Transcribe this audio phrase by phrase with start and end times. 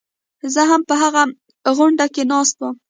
[0.53, 1.23] زه هم په هغه
[1.77, 2.75] غونډه کې ناست وم.